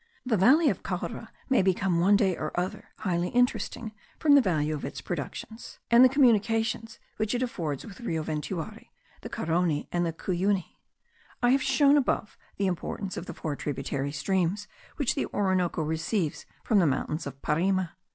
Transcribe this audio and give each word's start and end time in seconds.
The 0.25 0.35
valley 0.35 0.67
of 0.71 0.81
Caura 0.81 1.31
may 1.47 1.61
become 1.61 1.99
one 1.99 2.15
day 2.15 2.35
or 2.35 2.59
other 2.59 2.89
highly 2.97 3.29
interesting 3.29 3.91
from 4.17 4.33
the 4.33 4.41
value 4.41 4.73
of 4.73 4.83
its 4.83 4.99
productions, 4.99 5.77
and 5.91 6.03
the 6.03 6.09
communications 6.09 6.97
which 7.17 7.35
it 7.35 7.43
affords 7.43 7.85
with 7.85 7.97
the 7.97 8.03
Rio 8.03 8.23
Ventuari, 8.23 8.89
the 9.21 9.29
Carony, 9.29 9.87
and 9.91 10.03
the 10.03 10.11
Cuyuni. 10.11 10.79
I 11.43 11.51
have 11.51 11.61
shown 11.61 11.97
above 11.97 12.35
the 12.57 12.65
importance 12.65 13.15
of 13.15 13.27
the 13.27 13.35
four 13.35 13.55
tributary 13.55 14.11
streams 14.11 14.67
which 14.95 15.13
the 15.13 15.27
Orinoco 15.27 15.83
receives 15.83 16.47
from 16.63 16.79
the 16.79 16.87
mountains 16.87 17.27
of 17.27 17.39
Parima. 17.43 17.91